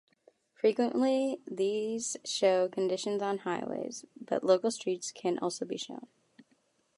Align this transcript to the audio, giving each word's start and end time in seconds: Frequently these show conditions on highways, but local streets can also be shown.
Frequently 0.55 1.43
these 1.45 2.17
show 2.25 2.67
conditions 2.67 3.21
on 3.21 3.37
highways, 3.37 4.03
but 4.19 4.43
local 4.43 4.71
streets 4.71 5.11
can 5.11 5.37
also 5.37 5.63
be 5.63 5.77
shown. 5.77 6.07